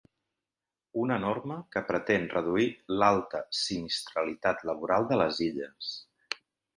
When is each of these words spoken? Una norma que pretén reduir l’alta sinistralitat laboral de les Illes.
Una 1.01 1.17
norma 1.25 1.57
que 1.75 1.83
pretén 1.89 2.25
reduir 2.31 2.65
l’alta 3.01 3.41
sinistralitat 3.59 4.65
laboral 4.71 5.07
de 5.13 5.21
les 5.21 5.43
Illes. 5.49 5.91